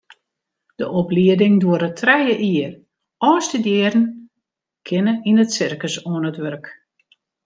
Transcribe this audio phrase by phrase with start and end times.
[0.81, 2.73] De oplieding duorret trije jier,
[3.27, 4.07] ôfstudearren
[4.87, 6.65] kinne yn it sirkus oan it wurk.